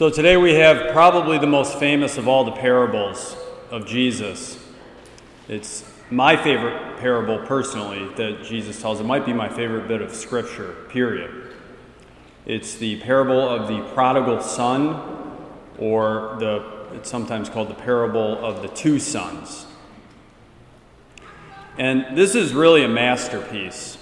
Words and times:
So 0.00 0.08
today 0.08 0.38
we 0.38 0.54
have 0.54 0.92
probably 0.92 1.36
the 1.36 1.46
most 1.46 1.78
famous 1.78 2.16
of 2.16 2.26
all 2.26 2.44
the 2.44 2.52
parables 2.52 3.36
of 3.70 3.84
Jesus. 3.84 4.58
It's 5.46 5.84
my 6.10 6.42
favorite 6.42 6.96
parable 7.00 7.38
personally 7.46 8.08
that 8.14 8.42
Jesus 8.42 8.80
tells. 8.80 8.98
It 8.98 9.04
might 9.04 9.26
be 9.26 9.34
my 9.34 9.50
favorite 9.50 9.88
bit 9.88 10.00
of 10.00 10.14
scripture, 10.14 10.86
period. 10.88 11.54
It's 12.46 12.76
the 12.76 12.98
parable 13.00 13.46
of 13.46 13.68
the 13.68 13.86
prodigal 13.92 14.40
son, 14.40 15.36
or 15.76 16.34
the, 16.40 16.64
it's 16.94 17.10
sometimes 17.10 17.50
called 17.50 17.68
the 17.68 17.74
parable 17.74 18.42
of 18.42 18.62
the 18.62 18.68
two 18.68 18.98
sons. 18.98 19.66
And 21.76 22.16
this 22.16 22.34
is 22.34 22.54
really 22.54 22.84
a 22.84 22.88
masterpiece. 22.88 23.98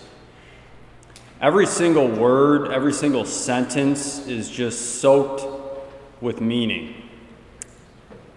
Every 1.41 1.67
single 1.67 2.07
word, 2.07 2.71
every 2.71 2.93
single 2.93 3.25
sentence 3.25 4.29
is 4.29 4.49
just 4.49 5.01
soaked 5.01 5.58
with 6.21 6.41
meaning. 6.41 7.09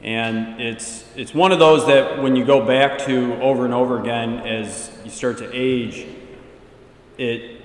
And 0.03 0.59
it's, 0.59 1.05
it's 1.15 1.33
one 1.33 1.51
of 1.51 1.59
those 1.59 1.85
that 1.85 2.21
when 2.21 2.35
you 2.35 2.43
go 2.43 2.65
back 2.65 2.97
to 3.05 3.35
over 3.41 3.65
and 3.65 3.73
over 3.73 3.99
again 3.99 4.39
as 4.39 4.91
you 5.03 5.11
start 5.11 5.37
to 5.39 5.49
age, 5.53 6.07
it 7.17 7.61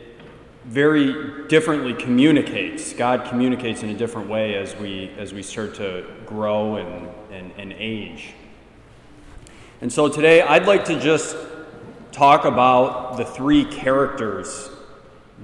very 0.66 1.48
differently 1.48 1.94
communicates. 1.94 2.92
God 2.92 3.26
communicates 3.28 3.82
in 3.82 3.88
a 3.88 3.94
different 3.94 4.28
way 4.28 4.56
as 4.56 4.76
we, 4.76 5.10
as 5.16 5.32
we 5.32 5.42
start 5.42 5.76
to 5.76 6.04
grow 6.26 6.76
and, 6.76 7.08
and, 7.30 7.52
and 7.56 7.72
age. 7.72 8.34
And 9.80 9.92
so 9.92 10.08
today 10.08 10.42
I'd 10.42 10.66
like 10.66 10.84
to 10.86 11.00
just 11.00 11.36
talk 12.10 12.44
about 12.44 13.16
the 13.16 13.24
three 13.24 13.64
characters 13.64 14.70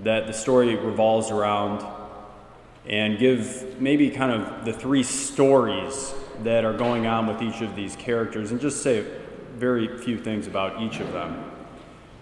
that 0.02 0.26
the 0.26 0.32
story 0.32 0.74
revolves 0.74 1.30
around 1.30 1.86
and 2.86 3.18
give 3.18 3.80
maybe 3.80 4.10
kind 4.10 4.32
of 4.32 4.64
the 4.64 4.72
three 4.72 5.02
stories 5.02 6.14
that 6.42 6.64
are 6.64 6.72
going 6.72 7.06
on 7.06 7.26
with 7.26 7.40
each 7.42 7.60
of 7.60 7.76
these 7.76 7.94
characters 7.96 8.50
and 8.50 8.60
just 8.60 8.82
say 8.82 9.06
very 9.56 9.98
few 9.98 10.18
things 10.18 10.46
about 10.46 10.82
each 10.82 10.98
of 10.98 11.12
them. 11.12 11.44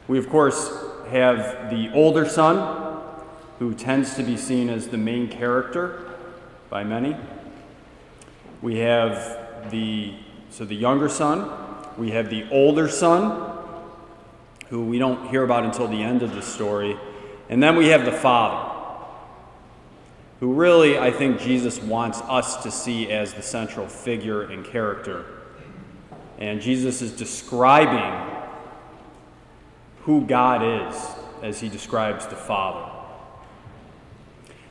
We, 0.08 0.18
of 0.18 0.28
course, 0.28 0.70
have 1.08 1.70
the 1.70 1.90
older 1.94 2.28
son, 2.28 2.88
who 3.58 3.74
tends 3.74 4.14
to 4.14 4.22
be 4.22 4.36
seen 4.36 4.70
as 4.70 4.88
the 4.88 4.96
main 4.96 5.28
character 5.28 6.10
by 6.70 6.82
many. 6.82 7.14
We 8.62 8.78
have 8.78 9.70
the 9.70 10.14
so 10.48 10.64
the 10.64 10.74
younger 10.74 11.08
son, 11.08 11.48
we 11.96 12.10
have 12.10 12.28
the 12.28 12.48
older 12.50 12.88
son, 12.88 13.56
who 14.68 14.84
we 14.84 14.98
don't 14.98 15.28
hear 15.28 15.44
about 15.44 15.64
until 15.64 15.86
the 15.86 16.02
end 16.02 16.22
of 16.22 16.34
the 16.34 16.42
story, 16.42 16.98
and 17.48 17.62
then 17.62 17.76
we 17.76 17.88
have 17.88 18.04
the 18.04 18.12
father 18.12 18.69
who 20.40 20.54
really 20.54 20.98
I 20.98 21.10
think 21.10 21.38
Jesus 21.38 21.80
wants 21.80 22.20
us 22.22 22.62
to 22.62 22.70
see 22.70 23.10
as 23.10 23.34
the 23.34 23.42
central 23.42 23.86
figure 23.86 24.42
and 24.42 24.64
character. 24.64 25.26
And 26.38 26.60
Jesus 26.60 27.02
is 27.02 27.12
describing 27.12 28.38
who 30.02 30.24
God 30.26 30.62
is 30.62 31.06
as 31.42 31.60
he 31.60 31.68
describes 31.68 32.26
the 32.26 32.36
Father. 32.36 32.90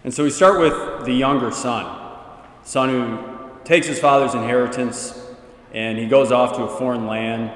And 0.03 0.14
so 0.14 0.23
we 0.23 0.31
start 0.31 0.59
with 0.59 1.06
the 1.06 1.14
younger 1.14 1.52
son, 1.52 2.17
son 2.64 2.89
who 2.89 3.39
takes 3.64 3.86
his 3.86 4.00
father's 4.00 4.33
inheritance 4.33 5.14
and 5.73 6.00
he 6.00 6.08
goes 6.08 6.31
off 6.31 6.56
to 6.56 6.64
a 6.64 6.78
foreign 6.78 7.06
land 7.06 7.52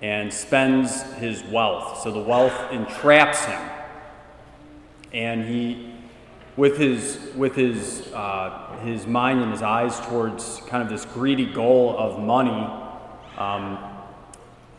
and 0.00 0.32
spends 0.32 1.02
his 1.14 1.42
wealth. 1.44 2.00
So 2.02 2.10
the 2.10 2.20
wealth 2.20 2.72
entraps 2.72 3.44
him. 3.44 3.60
And 5.12 5.44
he 5.46 5.92
with 6.56 6.76
his, 6.76 7.18
with 7.34 7.54
his, 7.54 8.12
uh, 8.12 8.78
his 8.84 9.06
mind 9.06 9.40
and 9.40 9.52
his 9.52 9.62
eyes 9.62 9.98
towards 10.00 10.60
kind 10.66 10.82
of 10.82 10.88
this 10.88 11.04
greedy 11.06 11.46
goal 11.46 11.96
of 11.96 12.18
money, 12.18 12.66
um, 13.38 13.78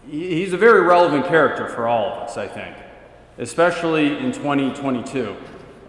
he's 0.09 0.53
a 0.53 0.57
very 0.57 0.81
relevant 0.81 1.27
character 1.27 1.67
for 1.67 1.87
all 1.87 2.13
of 2.13 2.29
us, 2.29 2.37
I 2.37 2.47
think, 2.47 2.75
especially 3.37 4.17
in 4.17 4.31
2022. 4.31 5.35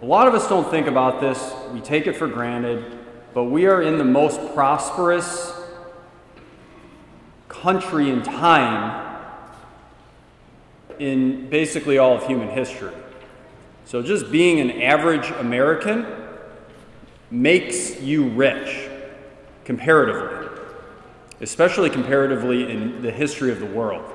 A 0.03 0.06
lot 0.06 0.26
of 0.26 0.34
us 0.34 0.48
don't 0.48 0.69
think 0.70 0.86
about 0.86 1.20
this, 1.20 1.53
we 1.72 1.81
take 1.81 2.06
it 2.06 2.16
for 2.16 2.28
granted, 2.28 2.98
but 3.34 3.44
we 3.44 3.66
are 3.66 3.82
in 3.82 3.98
the 3.98 4.04
most 4.04 4.41
prosperous 4.54 5.53
country 7.48 8.10
in 8.10 8.22
time 8.22 9.03
in 10.98 11.48
basically 11.48 11.98
all 11.98 12.16
of 12.16 12.26
human 12.26 12.48
history. 12.48 12.92
So 13.86 14.02
just 14.02 14.32
being 14.32 14.60
an 14.60 14.82
average 14.82 15.30
American 15.32 16.06
makes 17.30 18.00
you 18.00 18.28
rich 18.30 18.88
comparatively, 19.64 20.48
especially 21.40 21.90
comparatively 21.90 22.70
in 22.70 23.02
the 23.02 23.10
history 23.10 23.50
of 23.50 23.60
the 23.60 23.66
world. 23.66 24.10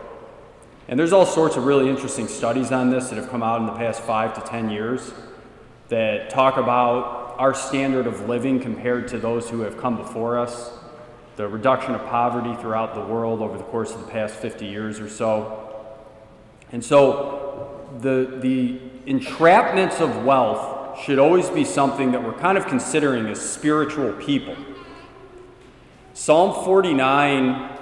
And 0.87 0.99
there's 0.99 1.13
all 1.13 1.25
sorts 1.25 1.55
of 1.55 1.65
really 1.65 1.87
interesting 1.87 2.27
studies 2.27 2.71
on 2.71 2.89
this 2.89 3.09
that 3.09 3.17
have 3.17 3.29
come 3.29 3.43
out 3.43 3.59
in 3.59 3.67
the 3.67 3.73
past 3.73 4.01
five 4.01 4.33
to 4.35 4.41
ten 4.49 4.71
years 4.71 5.13
that 5.89 6.29
talk 6.29 6.57
about 6.57 7.35
our 7.37 7.53
standard 7.53 8.07
of 8.07 8.27
living 8.27 8.59
compared 8.59 9.07
to 9.09 9.19
those 9.19 9.49
who 9.49 9.61
have 9.61 9.77
come 9.77 9.97
before 9.97 10.37
us, 10.37 10.71
the 11.35 11.47
reduction 11.47 11.93
of 11.93 12.03
poverty 12.07 12.59
throughout 12.59 12.95
the 12.95 13.01
world 13.01 13.41
over 13.41 13.57
the 13.57 13.63
course 13.65 13.93
of 13.93 14.01
the 14.01 14.11
past 14.11 14.35
50 14.35 14.65
years 14.65 14.99
or 14.99 15.07
so. 15.07 15.78
And 16.71 16.83
so 16.83 17.89
the, 17.99 18.37
the 18.41 18.79
entrapments 19.05 19.99
of 20.01 20.23
wealth 20.23 20.99
should 21.03 21.19
always 21.19 21.49
be 21.49 21.63
something 21.63 22.11
that 22.11 22.23
we're 22.23 22.33
kind 22.33 22.57
of 22.57 22.67
considering 22.67 23.27
as 23.27 23.41
spiritual 23.41 24.13
people. 24.13 24.55
Psalm 26.13 26.65
49 26.65 27.77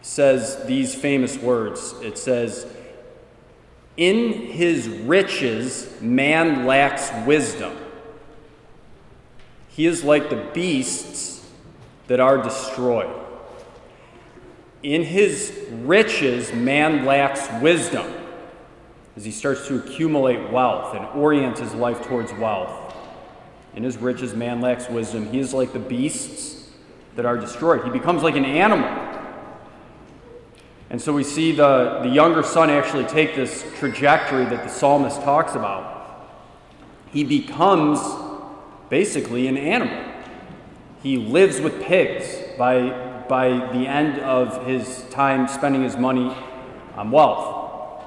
says 0.00 0.64
these 0.66 0.94
famous 0.94 1.36
words 1.36 1.94
it 2.02 2.16
says, 2.16 2.66
In 3.96 4.32
his 4.32 4.88
riches, 4.88 6.00
man 6.00 6.64
lacks 6.64 7.10
wisdom. 7.26 7.76
He 9.68 9.86
is 9.86 10.02
like 10.02 10.30
the 10.30 10.48
beasts 10.54 11.46
that 12.06 12.18
are 12.18 12.38
destroyed. 12.38 13.14
In 14.86 15.02
his 15.02 15.52
riches, 15.82 16.52
man 16.52 17.04
lacks 17.04 17.48
wisdom 17.60 18.06
as 19.16 19.24
he 19.24 19.32
starts 19.32 19.66
to 19.66 19.78
accumulate 19.80 20.52
wealth 20.52 20.94
and 20.94 21.04
orient 21.06 21.58
his 21.58 21.74
life 21.74 22.06
towards 22.06 22.32
wealth. 22.34 22.94
In 23.74 23.82
his 23.82 23.96
riches, 23.96 24.32
man 24.32 24.60
lacks 24.60 24.88
wisdom. 24.88 25.28
He 25.32 25.40
is 25.40 25.52
like 25.52 25.72
the 25.72 25.80
beasts 25.80 26.70
that 27.16 27.26
are 27.26 27.36
destroyed. 27.36 27.82
He 27.82 27.90
becomes 27.90 28.22
like 28.22 28.36
an 28.36 28.44
animal. 28.44 28.88
And 30.88 31.02
so 31.02 31.12
we 31.12 31.24
see 31.24 31.50
the, 31.50 31.98
the 32.04 32.08
younger 32.08 32.44
son 32.44 32.70
actually 32.70 33.06
take 33.06 33.34
this 33.34 33.66
trajectory 33.80 34.44
that 34.44 34.62
the 34.62 34.70
psalmist 34.70 35.20
talks 35.22 35.56
about. 35.56 36.30
He 37.10 37.24
becomes 37.24 37.98
basically 38.88 39.48
an 39.48 39.56
animal. 39.56 40.05
He 41.06 41.18
lives 41.18 41.60
with 41.60 41.80
pigs 41.82 42.36
by, 42.58 42.88
by 43.28 43.50
the 43.50 43.86
end 43.86 44.18
of 44.18 44.66
his 44.66 45.04
time 45.08 45.46
spending 45.46 45.84
his 45.84 45.96
money 45.96 46.36
on 46.96 47.12
wealth. 47.12 48.02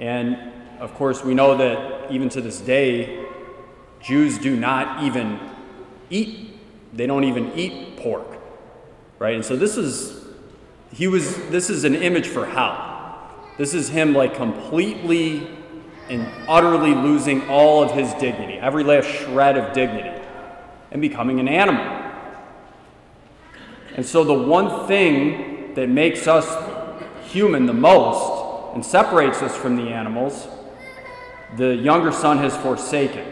And 0.00 0.54
of 0.80 0.94
course, 0.94 1.22
we 1.22 1.34
know 1.34 1.58
that 1.58 2.10
even 2.10 2.30
to 2.30 2.40
this 2.40 2.58
day, 2.58 3.26
Jews 4.00 4.38
do 4.38 4.56
not 4.56 5.04
even 5.04 5.38
eat, 6.08 6.58
they 6.94 7.06
don't 7.06 7.24
even 7.24 7.52
eat 7.52 7.98
pork, 7.98 8.38
right? 9.18 9.34
And 9.34 9.44
so 9.44 9.54
this 9.54 9.76
is, 9.76 10.24
he 10.90 11.06
was, 11.06 11.36
this 11.50 11.68
is 11.68 11.84
an 11.84 11.94
image 11.94 12.28
for 12.28 12.46
hell. 12.46 13.30
This 13.58 13.74
is 13.74 13.90
him 13.90 14.14
like 14.14 14.34
completely 14.34 15.46
and 16.08 16.26
utterly 16.48 16.94
losing 16.94 17.46
all 17.50 17.82
of 17.82 17.90
his 17.90 18.10
dignity, 18.14 18.54
every 18.54 18.84
last 18.84 19.06
shred 19.06 19.58
of 19.58 19.74
dignity, 19.74 20.18
and 20.90 21.02
becoming 21.02 21.40
an 21.40 21.48
animal. 21.48 21.97
And 23.98 24.06
so 24.06 24.22
the 24.22 24.32
one 24.32 24.86
thing 24.86 25.74
that 25.74 25.88
makes 25.88 26.28
us 26.28 26.46
human 27.32 27.66
the 27.66 27.72
most 27.72 28.72
and 28.76 28.86
separates 28.86 29.42
us 29.42 29.56
from 29.56 29.74
the 29.74 29.88
animals 29.88 30.46
the 31.56 31.74
younger 31.74 32.12
son 32.12 32.38
has 32.38 32.56
forsaken. 32.58 33.26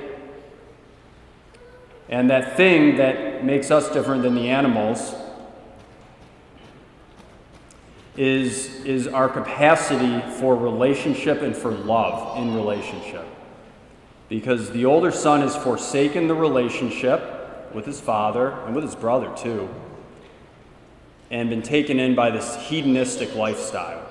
And 2.08 2.28
that 2.30 2.56
thing 2.56 2.96
that 2.96 3.44
makes 3.44 3.70
us 3.70 3.88
different 3.92 4.24
than 4.24 4.34
the 4.34 4.48
animals 4.48 5.14
is, 8.16 8.84
is 8.84 9.06
our 9.06 9.28
capacity 9.28 10.20
for 10.40 10.56
relationship 10.56 11.42
and 11.42 11.54
for 11.54 11.70
love 11.70 12.38
in 12.38 12.56
relationship. 12.56 13.24
Because 14.28 14.72
the 14.72 14.84
older 14.84 15.12
son 15.12 15.42
has 15.42 15.54
forsaken 15.54 16.26
the 16.26 16.34
relationship 16.34 17.72
with 17.72 17.86
his 17.86 18.00
father 18.00 18.50
and 18.64 18.74
with 18.74 18.82
his 18.82 18.96
brother, 18.96 19.32
too, 19.36 19.68
and 21.30 21.50
been 21.50 21.62
taken 21.62 21.98
in 21.98 22.14
by 22.14 22.30
this 22.30 22.56
hedonistic 22.68 23.34
lifestyle. 23.34 24.06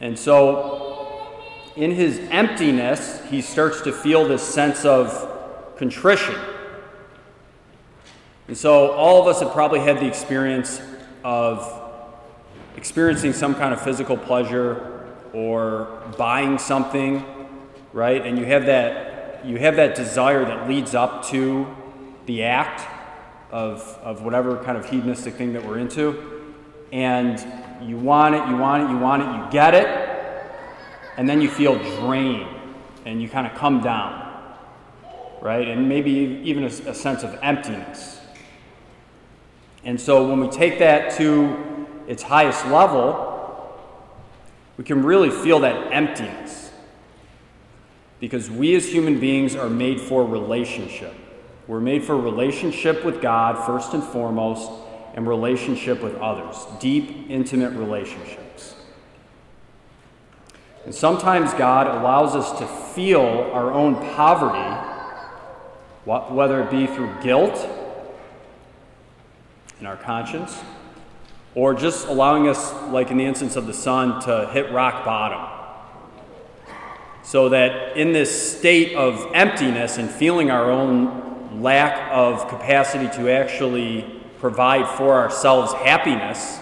And 0.00 0.18
so 0.18 1.72
in 1.76 1.92
his 1.92 2.18
emptiness, 2.30 3.22
he 3.30 3.40
starts 3.40 3.80
to 3.82 3.92
feel 3.92 4.26
this 4.28 4.42
sense 4.42 4.84
of 4.84 5.30
contrition 5.76 6.36
And 8.46 8.56
so 8.56 8.92
all 8.92 9.22
of 9.22 9.26
us 9.26 9.40
have 9.40 9.52
probably 9.52 9.80
had 9.80 9.98
the 9.98 10.06
experience 10.06 10.80
of 11.24 11.82
experiencing 12.76 13.32
some 13.32 13.54
kind 13.54 13.72
of 13.72 13.80
physical 13.80 14.16
pleasure 14.18 15.08
or 15.32 16.02
buying 16.18 16.58
something, 16.58 17.24
right? 17.92 18.24
And 18.24 18.38
you 18.38 18.44
have 18.44 18.66
that 18.66 19.46
you 19.46 19.58
have 19.58 19.76
that 19.76 19.94
desire 19.94 20.44
that 20.44 20.68
leads 20.68 20.94
up 20.94 21.26
to 21.26 21.66
the 22.26 22.44
act 22.44 22.86
of, 23.54 24.00
of 24.02 24.22
whatever 24.22 24.56
kind 24.64 24.76
of 24.76 24.84
hedonistic 24.84 25.34
thing 25.34 25.52
that 25.52 25.64
we're 25.64 25.78
into. 25.78 26.42
And 26.90 27.38
you 27.88 27.96
want 27.96 28.34
it, 28.34 28.44
you 28.48 28.56
want 28.56 28.82
it, 28.82 28.90
you 28.90 28.98
want 28.98 29.22
it, 29.22 29.26
you 29.26 29.52
get 29.52 29.74
it, 29.74 29.86
and 31.16 31.28
then 31.28 31.40
you 31.40 31.48
feel 31.48 31.78
drained 32.00 32.48
and 33.06 33.22
you 33.22 33.28
kind 33.28 33.46
of 33.46 33.54
come 33.54 33.80
down, 33.80 34.42
right? 35.40 35.68
And 35.68 35.88
maybe 35.88 36.10
even 36.42 36.64
a, 36.64 36.66
a 36.66 36.94
sense 36.94 37.22
of 37.22 37.38
emptiness. 37.42 38.20
And 39.84 40.00
so 40.00 40.28
when 40.28 40.40
we 40.40 40.48
take 40.48 40.80
that 40.80 41.16
to 41.18 41.86
its 42.08 42.24
highest 42.24 42.66
level, 42.66 43.78
we 44.76 44.82
can 44.82 45.04
really 45.04 45.30
feel 45.30 45.60
that 45.60 45.92
emptiness. 45.92 46.72
Because 48.18 48.50
we 48.50 48.74
as 48.74 48.90
human 48.90 49.20
beings 49.20 49.54
are 49.54 49.70
made 49.70 50.00
for 50.00 50.26
relationship. 50.26 51.14
We're 51.66 51.80
made 51.80 52.04
for 52.04 52.16
relationship 52.16 53.04
with 53.04 53.22
God, 53.22 53.64
first 53.66 53.94
and 53.94 54.02
foremost, 54.02 54.70
and 55.14 55.26
relationship 55.26 56.02
with 56.02 56.14
others, 56.16 56.66
deep, 56.78 57.30
intimate 57.30 57.72
relationships. 57.72 58.74
And 60.84 60.94
sometimes 60.94 61.54
God 61.54 61.86
allows 61.86 62.34
us 62.34 62.58
to 62.58 62.66
feel 62.66 63.22
our 63.52 63.72
own 63.72 63.94
poverty, 64.14 64.58
whether 66.04 66.62
it 66.62 66.70
be 66.70 66.86
through 66.86 67.10
guilt 67.22 67.66
in 69.80 69.86
our 69.86 69.96
conscience, 69.96 70.60
or 71.54 71.72
just 71.72 72.08
allowing 72.08 72.48
us, 72.48 72.74
like 72.90 73.10
in 73.10 73.16
the 73.16 73.24
instance 73.24 73.56
of 73.56 73.66
the 73.66 73.72
son, 73.72 74.20
to 74.22 74.50
hit 74.52 74.70
rock 74.72 75.04
bottom. 75.04 75.50
So 77.22 77.48
that 77.48 77.96
in 77.96 78.12
this 78.12 78.58
state 78.58 78.94
of 78.96 79.30
emptiness 79.32 79.96
and 79.96 80.10
feeling 80.10 80.50
our 80.50 80.70
own 80.70 81.33
lack 81.60 82.10
of 82.12 82.48
capacity 82.48 83.08
to 83.16 83.30
actually 83.30 84.20
provide 84.38 84.86
for 84.96 85.14
ourselves 85.14 85.72
happiness, 85.72 86.58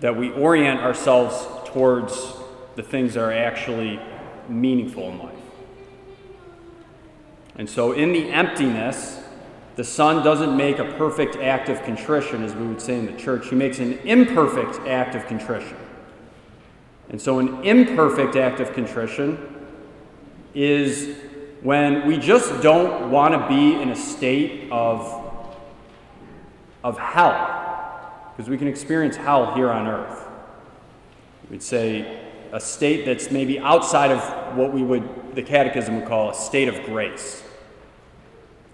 that 0.00 0.16
we 0.16 0.30
orient 0.32 0.80
ourselves 0.80 1.46
towards 1.70 2.34
the 2.74 2.82
things 2.82 3.14
that 3.14 3.22
are 3.22 3.32
actually 3.32 4.00
meaningful 4.48 5.10
in 5.10 5.18
life. 5.18 5.34
And 7.56 7.68
so, 7.68 7.92
in 7.92 8.12
the 8.12 8.30
emptiness, 8.30 9.22
the 9.76 9.84
Son 9.84 10.24
doesn't 10.24 10.56
make 10.56 10.78
a 10.78 10.84
perfect 10.92 11.36
act 11.36 11.68
of 11.68 11.82
contrition, 11.82 12.42
as 12.42 12.54
we 12.54 12.66
would 12.66 12.80
say 12.80 12.98
in 12.98 13.06
the 13.06 13.12
church. 13.12 13.48
He 13.48 13.56
makes 13.56 13.78
an 13.78 13.98
imperfect 14.00 14.86
act 14.86 15.14
of 15.14 15.26
contrition. 15.26 15.76
And 17.08 17.20
so, 17.20 17.38
an 17.38 17.64
imperfect 17.64 18.36
act 18.36 18.60
of 18.60 18.72
contrition 18.72 19.38
is 20.54 21.16
when 21.62 22.06
we 22.06 22.18
just 22.18 22.62
don't 22.62 23.10
want 23.10 23.34
to 23.34 23.48
be 23.48 23.80
in 23.80 23.90
a 23.90 23.96
state 23.96 24.70
of, 24.70 25.56
of 26.84 26.98
hell, 26.98 28.32
because 28.36 28.50
we 28.50 28.58
can 28.58 28.68
experience 28.68 29.16
hell 29.16 29.54
here 29.54 29.70
on 29.70 29.86
earth. 29.86 30.24
We'd 31.50 31.62
say 31.62 32.22
a 32.52 32.60
state 32.60 33.04
that's 33.04 33.30
maybe 33.30 33.58
outside 33.58 34.10
of 34.10 34.56
what 34.56 34.72
we 34.72 34.82
would, 34.82 35.34
the 35.34 35.42
catechism 35.42 35.96
would 35.96 36.08
call 36.08 36.30
a 36.30 36.34
state 36.34 36.68
of 36.68 36.82
grace. 36.84 37.42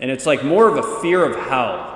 And 0.00 0.11
it's 0.11 0.26
like 0.26 0.44
more 0.44 0.69
of 0.69 0.76
a 0.76 1.00
fear 1.00 1.25
of 1.25 1.37
hell 1.49 1.88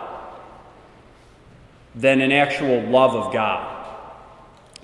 than 1.95 2.21
an 2.21 2.31
actual 2.31 2.83
love 2.83 3.15
of 3.15 3.33
God. 3.33 3.73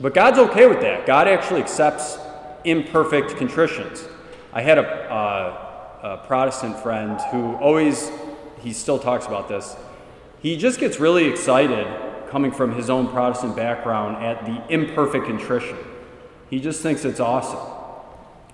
But 0.00 0.14
God's 0.14 0.38
okay 0.38 0.66
with 0.66 0.80
that. 0.80 1.06
God 1.06 1.28
actually 1.28 1.60
accepts 1.60 2.18
imperfect 2.64 3.36
contritions. 3.36 4.04
I 4.52 4.62
had 4.62 4.78
a, 4.78 4.82
uh, 4.82 5.61
a 6.02 6.18
Protestant 6.18 6.78
friend 6.80 7.20
who 7.30 7.54
always, 7.54 8.10
he 8.60 8.72
still 8.72 8.98
talks 8.98 9.26
about 9.26 9.48
this. 9.48 9.76
He 10.40 10.56
just 10.56 10.80
gets 10.80 10.98
really 10.98 11.26
excited 11.26 11.86
coming 12.28 12.50
from 12.50 12.74
his 12.74 12.90
own 12.90 13.08
Protestant 13.08 13.54
background 13.54 14.24
at 14.24 14.44
the 14.44 14.62
imperfect 14.72 15.26
contrition. 15.26 15.76
He 16.50 16.60
just 16.60 16.82
thinks 16.82 17.04
it's 17.04 17.20
awesome 17.20 17.60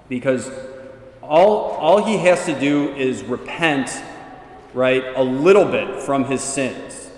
because 0.09 0.51
all, 1.23 1.73
all 1.73 2.05
he 2.05 2.19
has 2.19 2.45
to 2.47 2.59
do 2.59 2.95
is 2.95 3.23
repent 3.23 3.91
right, 4.75 5.05
a 5.17 5.23
little 5.23 5.65
bit 5.65 6.03
from 6.03 6.25
his 6.25 6.43
sins. 6.43 7.11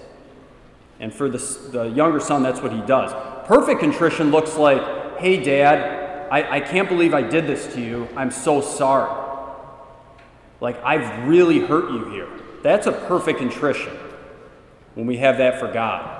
And 1.00 1.12
for 1.12 1.28
the, 1.28 1.38
the 1.72 1.84
younger 1.84 2.20
son, 2.20 2.42
that's 2.42 2.60
what 2.60 2.72
he 2.72 2.80
does. 2.82 3.12
Perfect 3.46 3.80
contrition 3.80 4.30
looks 4.30 4.56
like, 4.56 5.18
hey, 5.18 5.42
dad, 5.42 6.28
I, 6.30 6.58
I 6.58 6.60
can't 6.60 6.88
believe 6.88 7.14
I 7.14 7.22
did 7.22 7.46
this 7.46 7.72
to 7.74 7.80
you. 7.80 8.06
I'm 8.16 8.30
so 8.30 8.60
sorry. 8.60 9.29
Like, 10.60 10.82
I've 10.84 11.28
really 11.28 11.60
hurt 11.60 11.90
you 11.90 12.10
here. 12.10 12.28
That's 12.62 12.86
a 12.86 12.92
perfect 12.92 13.38
contrition 13.38 13.96
when 14.94 15.06
we 15.06 15.16
have 15.18 15.38
that 15.38 15.58
for 15.58 15.72
God. 15.72 16.18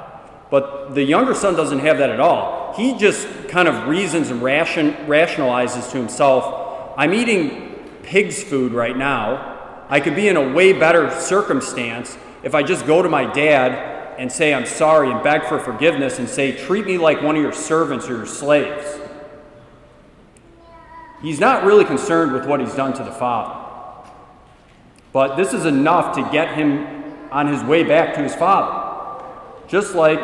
But 0.51 0.95
the 0.95 1.03
younger 1.03 1.35
son 1.35 1.55
doesn't 1.55 1.81
have 1.81 1.99
that 1.99 2.11
at 2.11 2.21
all. 2.21 2.75
He 2.77 2.97
just 2.97 3.29
kind 3.49 3.69
of 3.69 3.89
reasons 3.89 4.31
and 4.31 4.43
ration, 4.43 4.95
rationalizes 5.07 5.91
to 5.93 5.99
himself 5.99 6.61
I'm 6.97 7.15
eating 7.15 7.79
pig's 8.03 8.43
food 8.43 8.73
right 8.73 8.97
now, 8.97 9.85
I 9.89 10.01
could 10.01 10.15
be 10.15 10.29
in 10.29 10.37
a 10.37 10.53
way 10.53 10.73
better 10.73 11.11
circumstance 11.21 12.17
if 12.43 12.55
I 12.55 12.63
just 12.63 12.87
go 12.87 13.01
to 13.01 13.09
my 13.09 13.25
dad 13.33 14.19
and 14.19 14.31
say 14.31 14.53
I'm 14.53 14.67
sorry 14.67 15.11
and 15.11 15.23
beg 15.23 15.45
for 15.45 15.59
forgiveness 15.59 16.19
and 16.19 16.29
say, 16.29 16.57
treat 16.57 16.85
me 16.85 16.99
like 16.99 17.23
one 17.23 17.37
of 17.37 17.43
your 17.43 17.53
servants 17.53 18.09
or 18.09 18.17
your 18.17 18.27
slaves. 18.27 18.99
He's 21.23 21.41
not 21.41 21.65
really 21.65 21.85
concerned 21.85 22.33
with 22.33 22.47
what 22.47 22.61
he's 22.61 22.75
done 22.75 22.93
to 22.95 23.03
the 23.03 23.13
Father. 23.13 23.60
But 25.13 25.37
this 25.37 25.53
is 25.53 25.67
enough 25.67 26.15
to 26.17 26.29
get 26.31 26.55
him 26.55 26.87
on 27.31 27.47
his 27.49 27.63
way 27.63 27.83
back 27.83 28.15
to 28.15 28.23
his 28.23 28.35
Father. 28.35 29.25
Just 29.69 29.95
like, 29.95 30.19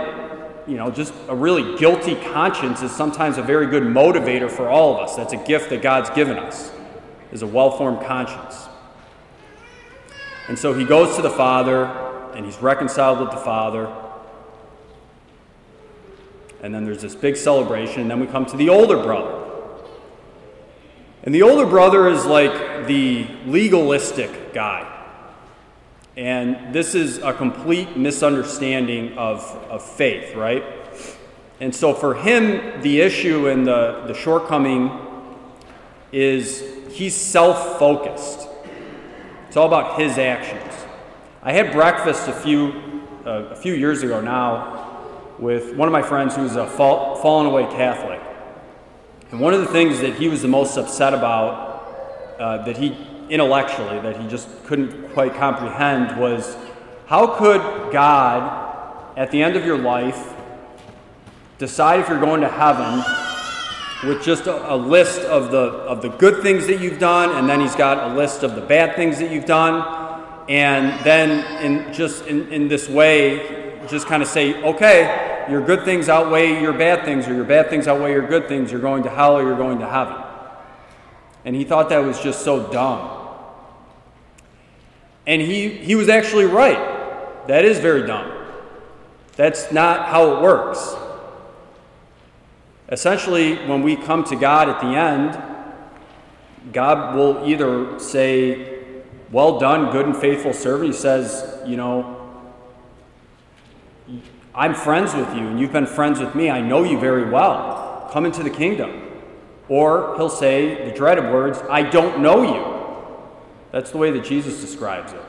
you 0.67 0.77
know, 0.77 0.91
just 0.91 1.15
a 1.29 1.35
really 1.35 1.77
guilty 1.79 2.17
conscience 2.17 2.83
is 2.83 2.91
sometimes 2.91 3.39
a 3.39 3.43
very 3.43 3.67
good 3.67 3.83
motivator 3.83 4.51
for 4.51 4.69
all 4.69 4.97
of 4.97 5.09
us. 5.09 5.17
That's 5.17 5.33
a 5.33 5.45
gift 5.45 5.71
that 5.71 5.83
God's 5.83 6.11
given 6.11 6.39
us, 6.39 6.73
is 7.33 7.43
a 7.43 7.47
well 7.47 7.71
formed 7.71 8.05
conscience. 8.07 8.69
And 10.49 10.59
so 10.59 10.73
he 10.73 10.85
goes 10.85 11.17
to 11.17 11.23
the 11.23 11.31
Father 11.31 11.87
and 12.35 12.45
he's 12.45 12.59
reconciled 12.59 13.21
with 13.21 13.31
the 13.31 13.37
Father. 13.37 13.93
And 16.63 16.75
then 16.75 16.85
there's 16.85 17.03
this 17.03 17.15
big 17.15 17.37
celebration, 17.37 18.03
and 18.03 18.11
then 18.11 18.19
we 18.19 18.27
come 18.27 18.47
to 18.47 18.57
the 18.57 18.69
older 18.69 19.03
brother. 19.03 19.46
And 21.27 21.35
the 21.35 21.43
older 21.43 21.67
brother 21.67 22.09
is 22.09 22.25
like 22.25 22.87
the 22.87 23.27
legalistic 23.47 24.55
guy. 24.55 24.93
And 26.17 26.73
this 26.73 26.95
is 26.95 27.19
a 27.19 27.33
complete 27.33 27.97
misunderstanding 27.97 29.19
of, 29.19 29.43
of 29.69 29.83
faith, 29.83 30.37
right? 30.37 30.65
And 31.59 31.75
so 31.75 31.93
for 31.93 32.15
him, 32.15 32.81
the 32.81 33.01
issue 33.01 33.49
and 33.49 33.67
the, 33.67 34.05
the 34.07 34.15
shortcoming 34.15 34.89
is 36.13 36.63
he's 36.93 37.17
self 37.17 37.81
focused. 37.81 38.49
It's 39.49 39.57
all 39.57 39.67
about 39.67 39.99
his 39.99 40.19
actions. 40.19 40.73
I 41.43 41.53
had 41.53 41.73
breakfast 41.73 42.29
a 42.29 42.33
few, 42.33 43.03
uh, 43.25 43.49
a 43.51 43.57
few 43.57 43.75
years 43.75 44.05
ago 44.05 44.21
now 44.21 45.03
with 45.41 45.75
one 45.75 45.89
of 45.89 45.93
my 45.93 46.03
friends 46.03 46.37
who's 46.37 46.55
a 46.55 46.69
fall, 46.69 47.17
fallen 47.17 47.47
away 47.47 47.65
Catholic. 47.65 48.21
And 49.31 49.41
one 49.41 49.53
of 49.55 49.61
the 49.61 49.67
things 49.67 50.01
that 50.01 50.15
he 50.15 50.29
was 50.29 50.43
the 50.43 50.49
most 50.49 50.77
upset 50.77 51.13
about, 51.13 52.37
uh, 52.39 52.65
that 52.65 52.77
he 52.77 52.97
intellectually, 53.29 53.99
that 54.01 54.21
he 54.21 54.29
just 54.29 54.49
couldn't 54.65 55.13
quite 55.13 55.35
comprehend, 55.35 56.19
was 56.21 56.57
how 57.07 57.27
could 57.37 57.61
God, 57.93 59.13
at 59.17 59.31
the 59.33 59.43
end 59.43 59.57
of 59.57 59.65
your 59.65 59.79
life, 59.79 60.35
decide 61.59 62.01
if 62.01 62.09
you're 62.09 62.21
going 62.21 62.41
to 62.43 62.49
heaven 62.49 63.03
with 64.09 64.23
just 64.23 64.47
a, 64.47 64.73
a, 64.73 64.77
list 64.77 65.21
of 65.23 65.51
the, 65.51 65.59
of 65.59 66.03
the 66.03 66.09
good 66.11 66.43
things 66.43 66.67
that 66.67 66.81
you've 66.81 66.99
done, 66.99 67.31
and 67.37 67.49
then 67.49 67.61
he's 67.61 67.75
got 67.75 68.11
a 68.11 68.15
list 68.15 68.43
of 68.43 68.55
the 68.55 68.61
bad 68.61 68.95
things 68.95 69.19
that 69.19 69.33
you've 69.33 69.47
done. 69.47 70.15
And 70.49 71.05
then, 71.05 71.65
in 71.65 71.93
just 71.93 72.27
in, 72.27 72.53
in 72.53 72.69
this 72.69 72.89
way, 72.89 73.81
just 73.89 74.07
kind 74.07 74.23
of 74.23 74.29
say, 74.29 74.63
okay, 74.63 75.36
your 75.49 75.65
good 75.65 75.85
things 75.85 76.09
outweigh 76.09 76.61
your 76.61 76.73
bad 76.73 77.05
things, 77.05 77.29
or 77.29 77.35
your 77.35 77.45
bad 77.45 77.71
things 77.71 77.87
outweigh 77.89 78.13
your 78.13 78.27
good 78.27 78.49
things. 78.49 78.71
You're 78.73 78.81
going 78.81 79.03
to 79.05 79.11
hell 79.11 79.37
or 79.37 79.43
you're 79.43 79.57
going 79.57 79.79
to 79.81 79.89
heaven. 79.89 80.17
And 81.45 81.55
he 81.55 81.65
thought 81.65 81.89
that 81.91 81.99
was 81.99 82.21
just 82.21 82.45
so 82.45 82.71
dumb. 82.73 83.13
And 85.27 85.43
he, 85.43 85.69
he 85.69 85.95
was 85.95 86.09
actually 86.09 86.45
right. 86.45 87.47
That 87.47 87.65
is 87.65 87.79
very 87.79 88.07
dumb. 88.07 88.33
That's 89.37 89.71
not 89.71 90.09
how 90.09 90.37
it 90.37 90.43
works. 90.43 90.95
Essentially, 92.89 93.57
when 93.67 93.83
we 93.83 93.97
come 93.97 94.25
to 94.25 94.37
God 94.37 94.69
at 94.69 94.81
the 94.81 94.87
end, 94.87 96.73
God 96.73 97.15
will 97.15 97.49
either 97.49 97.99
say, 97.99 99.03
Well 99.31 99.59
done, 99.59 99.93
good 99.93 100.07
and 100.07 100.17
faithful 100.17 100.53
servant. 100.53 100.93
He 100.93 100.99
says, 100.99 101.61
You 101.67 101.77
know, 101.77 102.17
I'm 104.57 104.75
friends 104.75 105.15
with 105.15 105.29
you, 105.35 105.47
and 105.47 105.61
you've 105.61 105.73
been 105.73 105.87
friends 105.87 106.19
with 106.19 106.35
me. 106.35 106.49
I 106.49 106.63
know 106.63 106.83
you 106.83 106.99
very 106.99 107.29
well. 107.29 108.09
Come 108.11 108.25
into 108.25 108.43
the 108.43 108.51
kingdom. 108.51 109.03
Or 109.69 110.15
he'll 110.17 110.31
say 110.31 110.89
the 110.89 110.97
dreaded 110.97 111.25
words, 111.25 111.59
I 111.69 111.83
don't 111.83 112.21
know 112.21 112.43
you. 112.43 113.27
That's 113.71 113.91
the 113.91 113.99
way 113.99 114.11
that 114.13 114.25
Jesus 114.25 114.61
describes 114.61 115.13
it. 115.13 115.21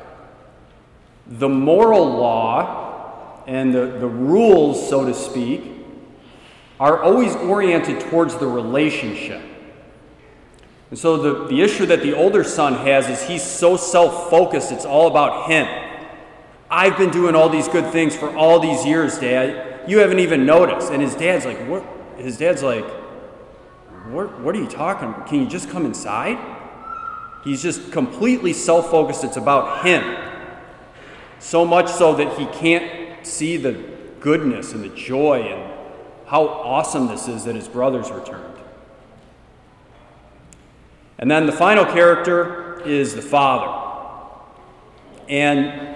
The 1.27 1.50
moral 1.50 2.05
law 2.05 3.43
and 3.48 3.74
the, 3.74 3.88
the 3.88 4.07
rules, 4.07 4.89
so 4.89 5.05
to 5.05 5.13
speak, 5.13 5.63
are 6.79 7.01
always 7.01 7.36
oriented 7.36 8.00
towards 8.00 8.38
the 8.38 8.48
relationship. 8.48 9.41
And 10.89 10.98
so 10.98 11.17
the, 11.17 11.48
the 11.48 11.62
issue 11.62 11.86
that 11.88 12.01
the 12.01 12.15
older 12.15 12.46
son 12.46 12.75
has 12.75 13.10
is 13.10 13.22
he's 13.24 13.43
so 13.43 13.75
self 13.75 14.29
focused, 14.29 14.72
it's 14.72 14.86
all 14.86 15.07
about 15.07 15.50
him. 15.50 15.65
I've 16.69 16.97
been 16.97 17.12
doing 17.12 17.36
all 17.36 17.50
these 17.50 17.67
good 17.67 17.91
things 17.91 18.15
for 18.15 18.36
all 18.36 18.59
these 18.59 18.86
years, 18.86 19.17
Dad. 19.17 19.89
You 19.89 20.00
haven't 20.00 20.19
even 20.19 20.45
noticed. 20.45 20.91
And 20.91 21.01
his 21.01 21.15
dad's 21.15 21.45
like, 21.45 21.57
what? 21.67 21.83
His 22.17 22.38
dad's 22.38 22.63
like, 22.63 22.86
what, 24.09 24.39
what 24.41 24.55
are 24.55 24.59
you 24.59 24.67
talking 24.67 25.09
about? 25.09 25.27
Can 25.27 25.41
you 25.41 25.47
just 25.47 25.69
come 25.69 25.86
inside? 25.86 26.38
He's 27.43 27.62
just 27.62 27.91
completely 27.91 28.53
self 28.53 28.91
focused. 28.91 29.24
It's 29.24 29.38
about 29.38 29.86
him. 29.86 30.17
So 31.39 31.65
much 31.65 31.89
so 31.89 32.15
that 32.15 32.38
he 32.38 32.45
can't 32.47 33.25
see 33.25 33.57
the 33.57 33.74
goodness 34.19 34.74
and 34.74 34.83
the 34.83 34.89
joy 34.89 35.41
and 35.41 35.74
how 36.25 36.45
awesome 36.47 37.07
this 37.07 37.27
is 37.27 37.45
that 37.45 37.55
his 37.55 37.67
brothers 37.67 38.12
returned. 38.12 38.43
And 41.19 41.31
then 41.31 41.45
the 41.45 41.51
final 41.51 41.86
character 41.86 42.81
is 42.86 43.15
the 43.15 43.21
father. 43.21 43.83
And, 45.29 45.95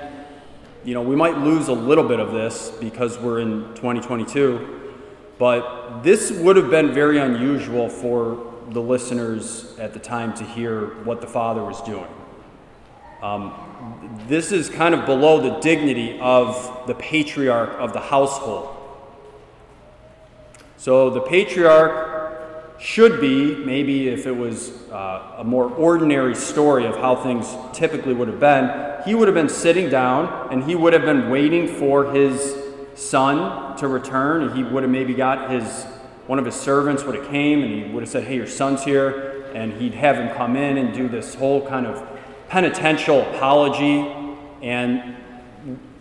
you 0.84 0.94
know, 0.94 1.02
we 1.02 1.16
might 1.16 1.38
lose 1.38 1.68
a 1.68 1.74
little 1.74 2.08
bit 2.08 2.20
of 2.20 2.32
this 2.32 2.72
because 2.80 3.18
we're 3.20 3.40
in 3.40 3.74
2022, 3.76 4.94
but 5.38 6.02
this 6.02 6.32
would 6.32 6.56
have 6.56 6.70
been 6.72 6.92
very 6.92 7.20
unusual 7.20 7.88
for 7.88 8.52
the 8.70 8.82
listeners 8.82 9.78
at 9.78 9.94
the 9.94 10.00
time 10.00 10.34
to 10.36 10.44
hear 10.44 11.04
what 11.04 11.22
the 11.22 11.28
father 11.28 11.64
was 11.64 11.82
doing. 11.84 12.08
Um, 13.22 14.26
this 14.28 14.52
is 14.52 14.70
kind 14.70 14.96
of 14.96 15.06
below 15.06 15.40
the 15.42 15.60
dignity 15.60 16.20
of 16.20 16.88
the 16.88 16.96
patriarch 16.96 17.72
of 17.78 17.94
the 17.94 18.00
household. 18.00 18.76
So 20.78 21.12
the 21.12 21.22
patriarch 21.22 22.80
should 22.80 23.22
be, 23.22 23.56
maybe 23.56 24.08
if 24.08 24.26
it 24.26 24.36
was 24.36 24.72
uh, 24.90 25.36
a 25.38 25.44
more 25.44 25.66
ordinary 25.66 26.34
story 26.34 26.88
of 26.88 26.98
how 26.98 27.16
things 27.16 27.56
typically 27.74 28.16
would 28.16 28.28
have 28.28 28.40
been, 28.40 28.91
he 29.06 29.16
would 29.16 29.28
have 29.28 29.36
been 29.36 29.50
sitting 29.50 29.90
down 29.90 30.52
and 30.52 30.64
he 30.64 30.76
would 30.76 30.94
have 30.94 31.04
been 31.04 31.30
waiting 31.30 31.68
for 31.68 32.12
his 32.14 32.56
son 32.96 33.78
to 33.78 33.88
return. 33.88 34.44
And 34.44 34.58
he 34.58 34.64
would 34.64 34.84
have 34.84 34.92
maybe 34.92 35.14
got 35.14 35.52
his 35.52 35.86
one 36.28 36.40
of 36.40 36.46
his 36.46 36.56
servants 36.56 37.04
would 37.04 37.16
have 37.16 37.28
came 37.28 37.64
and 37.64 37.72
he 37.72 37.92
would 37.92 38.04
have 38.04 38.10
said, 38.10 38.24
"Hey, 38.24 38.36
your 38.36 38.48
son's 38.48 38.84
here," 38.84 39.44
and 39.54 39.74
he'd 39.74 39.96
have 39.96 40.16
him 40.16 40.34
come 40.36 40.56
in 40.56 40.78
and 40.78 40.94
do 40.94 41.10
this 41.10 41.36
whole 41.36 41.68
kind 41.68 41.86
of 41.86 42.08
penitential 42.48 43.22
apology. 43.22 44.08
And 44.62 45.18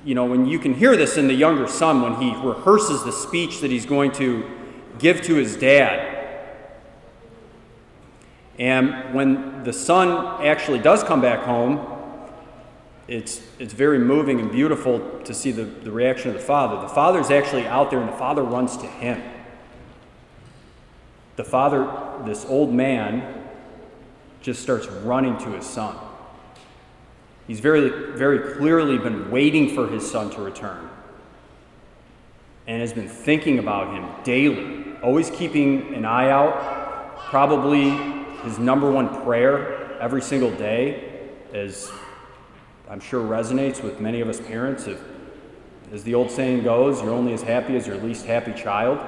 you 0.05 0.15
know, 0.15 0.25
when 0.25 0.47
you 0.47 0.59
can 0.59 0.75
hear 0.75 0.97
this 0.97 1.17
in 1.17 1.29
the 1.29 1.35
younger 1.35 1.67
son 1.67 2.03
when 2.03 2.17
he 2.17 2.35
rehearses 2.47 3.05
the 3.05 3.13
speech 3.13 3.61
that 3.61 3.71
he's 3.71 3.87
going 3.87 4.13
to 4.13 4.45
give 4.99 5.23
to 5.23 5.35
his 5.35 5.57
dad 5.57 6.21
and 8.61 9.15
when 9.15 9.65
the 9.65 9.73
son 9.73 10.45
actually 10.45 10.81
does 10.81 11.03
come 11.03 11.23
back 11.23 11.41
home, 11.41 11.79
it's, 13.11 13.43
it's 13.59 13.75
very 13.75 13.99
moving 13.99 14.39
and 14.39 14.53
beautiful 14.53 15.21
to 15.25 15.35
see 15.35 15.51
the, 15.51 15.65
the 15.65 15.91
reaction 15.91 16.31
of 16.31 16.37
the 16.37 16.43
father. 16.43 16.81
The 16.81 16.89
father's 16.89 17.29
actually 17.29 17.67
out 17.67 17.91
there, 17.91 17.99
and 17.99 18.09
the 18.09 18.17
father 18.17 18.45
runs 18.45 18.77
to 18.77 18.87
him. 18.87 19.21
The 21.35 21.43
father, 21.43 21.93
this 22.25 22.47
old 22.47 22.73
man, 22.73 23.49
just 24.43 24.63
starts 24.63 24.87
running 24.87 25.37
to 25.39 25.51
his 25.51 25.67
son. 25.67 25.97
He's 27.49 27.59
very, 27.59 28.17
very 28.17 28.55
clearly 28.55 28.97
been 28.97 29.29
waiting 29.29 29.75
for 29.75 29.89
his 29.89 30.09
son 30.09 30.31
to 30.31 30.41
return 30.41 30.89
and 32.69 32.81
has 32.81 32.93
been 32.93 33.09
thinking 33.09 33.59
about 33.59 33.93
him 33.93 34.09
daily, 34.23 34.95
always 35.03 35.31
keeping 35.31 35.95
an 35.95 36.05
eye 36.05 36.31
out, 36.31 37.19
probably 37.29 37.91
his 38.45 38.61
number 38.61 38.89
one 38.89 39.25
prayer 39.25 39.99
every 40.01 40.23
single 40.23 40.53
day, 40.53 41.29
as 41.53 41.91
I'm 42.91 42.99
sure 42.99 43.23
resonates 43.23 43.85
with 43.85 44.01
many 44.01 44.21
of 44.21 44.29
us 44.29 44.41
parents. 44.41 44.89
If, 44.89 45.01
as 45.93 46.03
the 46.03 46.15
old 46.17 46.29
saying 46.29 46.65
goes, 46.65 47.01
you're 47.01 47.13
only 47.13 47.33
as 47.33 47.43
happy 47.43 47.77
as 47.77 47.87
your 47.87 47.97
least 47.99 48.27
happy 48.27 48.53
child. 48.53 48.99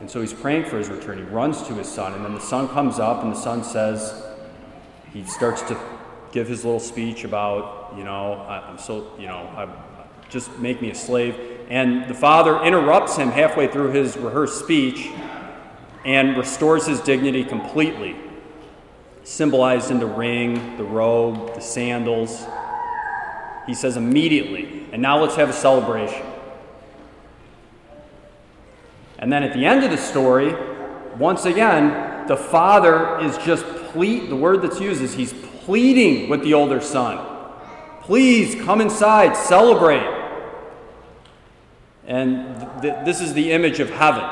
And 0.00 0.10
so 0.10 0.20
he's 0.20 0.32
praying 0.32 0.64
for 0.64 0.78
his 0.78 0.88
return. 0.88 1.18
He 1.18 1.24
runs 1.24 1.62
to 1.68 1.74
his 1.74 1.86
son, 1.86 2.14
and 2.14 2.24
then 2.24 2.34
the 2.34 2.40
son 2.40 2.68
comes 2.68 2.98
up, 2.98 3.22
and 3.22 3.32
the 3.32 3.38
son 3.38 3.62
says, 3.62 4.26
he 5.12 5.22
starts 5.24 5.62
to 5.62 5.80
give 6.32 6.48
his 6.48 6.64
little 6.64 6.80
speech 6.80 7.22
about, 7.22 7.94
you 7.96 8.02
know, 8.02 8.32
I, 8.48 8.68
am 8.68 8.78
so, 8.78 9.12
you 9.16 9.28
know, 9.28 9.38
I, 9.56 9.68
just 10.28 10.58
make 10.58 10.82
me 10.82 10.90
a 10.90 10.94
slave. 10.96 11.38
And 11.68 12.08
the 12.08 12.14
father 12.14 12.60
interrupts 12.62 13.16
him 13.16 13.30
halfway 13.30 13.68
through 13.68 13.92
his 13.92 14.16
rehearsed 14.16 14.58
speech 14.58 15.10
and 16.04 16.36
restores 16.36 16.86
his 16.86 17.00
dignity 17.00 17.44
completely, 17.44 18.16
symbolized 19.28 19.90
in 19.90 20.00
the 20.00 20.06
ring, 20.06 20.78
the 20.78 20.84
robe, 20.84 21.54
the 21.54 21.60
sandals. 21.60 22.46
He 23.66 23.74
says 23.74 23.98
immediately, 23.98 24.86
and 24.90 25.02
now 25.02 25.20
let's 25.20 25.36
have 25.36 25.50
a 25.50 25.52
celebration. 25.52 26.24
And 29.18 29.30
then 29.30 29.42
at 29.42 29.52
the 29.52 29.66
end 29.66 29.84
of 29.84 29.90
the 29.90 29.98
story, 29.98 30.56
once 31.18 31.44
again, 31.44 32.26
the 32.26 32.38
father 32.38 33.20
is 33.20 33.36
just 33.38 33.66
plead. 33.92 34.30
The 34.30 34.36
word 34.36 34.62
that's 34.62 34.80
used 34.80 35.02
is 35.02 35.12
he's 35.12 35.34
pleading 35.34 36.30
with 36.30 36.42
the 36.42 36.54
older 36.54 36.80
son. 36.80 37.18
Please 38.00 38.54
come 38.64 38.80
inside, 38.80 39.36
celebrate. 39.36 40.08
And 42.06 42.80
th- 42.80 43.04
this 43.04 43.20
is 43.20 43.34
the 43.34 43.52
image 43.52 43.78
of 43.78 43.90
heaven 43.90 44.24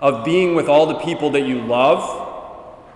of 0.00 0.24
being 0.24 0.54
with 0.54 0.66
all 0.66 0.86
the 0.86 0.98
people 1.00 1.30
that 1.32 1.42
you 1.42 1.60
love 1.60 2.26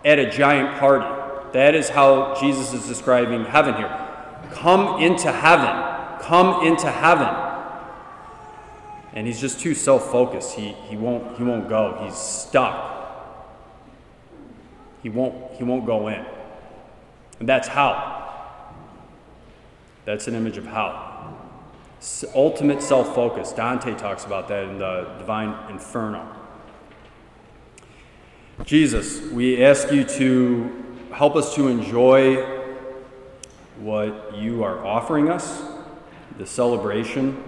at 0.05 0.19
a 0.19 0.31
giant 0.31 0.79
party. 0.79 1.07
That 1.53 1.75
is 1.75 1.89
how 1.89 2.35
Jesus 2.41 2.73
is 2.73 2.87
describing 2.87 3.45
heaven 3.45 3.75
here. 3.75 4.09
Come 4.53 5.03
into 5.03 5.33
heaven. 5.33 6.21
Come 6.23 6.67
into 6.67 6.91
heaven. 6.91 7.29
And 9.13 9.27
he's 9.27 9.41
just 9.41 9.61
too 9.61 9.75
self-focused. 9.75 10.55
He, 10.55 10.73
he, 10.89 10.97
won't, 10.97 11.37
he 11.37 11.43
won't 11.43 11.69
go. 11.69 12.01
He's 12.05 12.17
stuck. 12.17 12.91
He 15.03 15.09
won't, 15.09 15.53
he 15.55 15.65
won't 15.65 15.87
go 15.87 16.09
in. 16.09 16.25
And 17.41 17.49
that's 17.49 17.69
how. 17.69 18.19
That's 20.05 20.29
an 20.29 20.35
image 20.35 20.57
of 20.57 20.67
hell. 20.67 21.07
Ultimate 22.35 22.83
self 22.83 23.15
focus. 23.15 23.53
Dante 23.53 23.95
talks 23.95 24.25
about 24.25 24.49
that 24.49 24.65
in 24.65 24.79
the 24.79 25.15
Divine 25.19 25.71
Inferno. 25.71 26.40
Jesus, 28.65 29.21
we 29.23 29.65
ask 29.65 29.91
you 29.91 30.05
to 30.05 30.85
help 31.13 31.35
us 31.35 31.55
to 31.55 31.69
enjoy 31.69 32.37
what 33.79 34.37
you 34.37 34.63
are 34.63 34.85
offering 34.85 35.31
us, 35.31 35.63
the 36.39 36.47
celebration. 36.47 37.43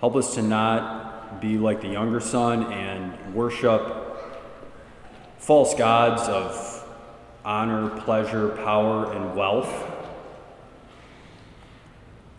Help 0.00 0.16
us 0.16 0.34
to 0.34 0.42
not 0.42 1.40
be 1.40 1.56
like 1.56 1.80
the 1.80 1.88
younger 1.88 2.20
son 2.20 2.72
and 2.72 3.34
worship 3.34 3.80
false 5.38 5.74
gods 5.74 6.22
of 6.28 6.86
honor, 7.44 7.90
pleasure, 8.00 8.50
power, 8.64 9.12
and 9.12 9.36
wealth. 9.36 9.90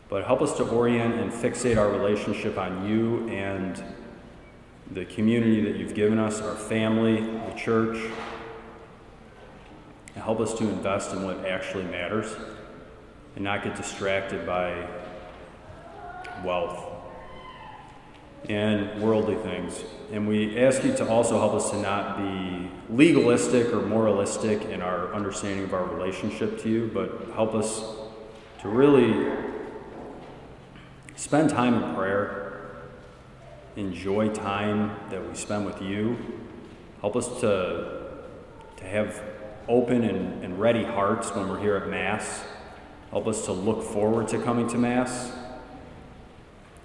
But 0.09 0.25
help 0.25 0.41
us 0.41 0.55
to 0.57 0.63
orient 0.63 1.15
and 1.15 1.31
fixate 1.31 1.77
our 1.77 1.89
relationship 1.89 2.57
on 2.57 2.87
you 2.87 3.27
and 3.29 3.81
the 4.91 5.05
community 5.05 5.61
that 5.61 5.75
you've 5.77 5.95
given 5.95 6.19
us, 6.19 6.41
our 6.41 6.55
family, 6.55 7.21
the 7.21 7.53
church. 7.55 7.97
Help 10.15 10.39
us 10.39 10.53
to 10.53 10.63
invest 10.69 11.11
in 11.11 11.23
what 11.23 11.45
actually 11.45 11.83
matters 11.85 12.35
and 13.35 13.43
not 13.43 13.63
get 13.63 13.75
distracted 13.75 14.45
by 14.45 14.87
wealth 16.43 16.93
and 18.49 19.01
worldly 19.01 19.35
things. 19.35 19.83
And 20.11 20.27
we 20.27 20.59
ask 20.59 20.83
you 20.83 20.93
to 20.97 21.07
also 21.09 21.39
help 21.39 21.53
us 21.53 21.71
to 21.71 21.77
not 21.77 22.17
be 22.17 22.69
legalistic 22.89 23.73
or 23.73 23.81
moralistic 23.81 24.63
in 24.65 24.81
our 24.81 25.13
understanding 25.13 25.63
of 25.63 25.73
our 25.73 25.85
relationship 25.85 26.61
to 26.61 26.69
you, 26.69 26.91
but 26.93 27.29
help 27.33 27.55
us 27.55 27.83
to 28.61 28.69
really 28.69 29.31
spend 31.15 31.49
time 31.49 31.81
in 31.81 31.95
prayer 31.95 32.42
enjoy 33.75 34.29
time 34.29 34.95
that 35.09 35.27
we 35.27 35.35
spend 35.35 35.65
with 35.65 35.81
you. 35.81 36.17
Help 37.01 37.15
us 37.15 37.27
to, 37.41 38.11
to 38.77 38.83
have 38.83 39.21
open 39.67 40.03
and, 40.03 40.43
and 40.43 40.59
ready 40.59 40.83
hearts 40.83 41.33
when 41.33 41.49
we're 41.49 41.59
here 41.59 41.75
at 41.75 41.89
Mass. 41.89 42.43
Help 43.11 43.27
us 43.27 43.45
to 43.45 43.51
look 43.51 43.83
forward 43.83 44.27
to 44.29 44.39
coming 44.39 44.67
to 44.67 44.77
Mass 44.77 45.31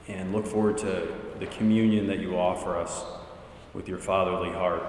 and 0.08 0.32
look 0.32 0.46
forward 0.46 0.78
to 0.78 1.08
the 1.38 1.46
communion 1.46 2.06
that 2.06 2.18
you 2.18 2.36
offer 2.36 2.76
us 2.76 3.04
with 3.74 3.88
your 3.88 3.98
fatherly 3.98 4.50
heart. 4.50 4.82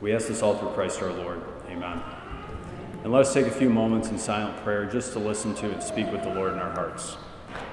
We 0.00 0.14
ask 0.14 0.28
this 0.28 0.42
all 0.42 0.56
through 0.56 0.70
Christ 0.70 1.00
our 1.02 1.12
Lord. 1.12 1.42
Amen. 1.68 2.00
And 3.02 3.12
let 3.12 3.20
us 3.20 3.34
take 3.34 3.46
a 3.46 3.50
few 3.50 3.68
moments 3.68 4.08
in 4.08 4.18
silent 4.18 4.56
prayer 4.64 4.86
just 4.86 5.12
to 5.12 5.18
listen 5.18 5.54
to 5.56 5.70
and 5.70 5.82
speak 5.82 6.10
with 6.10 6.22
the 6.22 6.34
Lord 6.34 6.54
in 6.54 6.58
our 6.58 6.72
hearts. 6.72 7.16